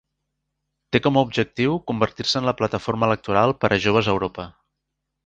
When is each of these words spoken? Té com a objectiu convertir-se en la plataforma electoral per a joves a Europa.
Té 0.95 1.01
com 1.07 1.19
a 1.19 1.23
objectiu 1.27 1.77
convertir-se 1.91 2.39
en 2.41 2.47
la 2.51 2.57
plataforma 2.63 3.11
electoral 3.11 3.55
per 3.65 3.71
a 3.77 3.81
joves 3.85 4.11
a 4.11 4.15
Europa. 4.19 4.49